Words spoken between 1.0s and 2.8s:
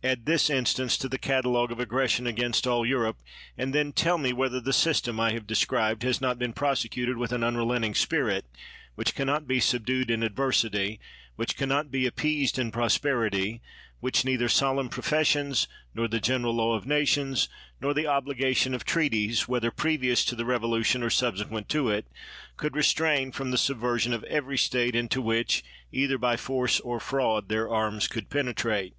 the catalog of aggression against